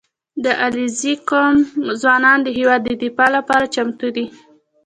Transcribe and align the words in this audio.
•د 0.43 0.45
علیزي 0.63 1.13
قوم 1.29 1.57
ځوانان 2.01 2.37
د 2.43 2.47
هېواد 2.57 2.81
د 2.85 2.89
دفاع 3.03 3.29
لپاره 3.37 3.71
چمتو 3.75 4.07
دي. 4.15 4.25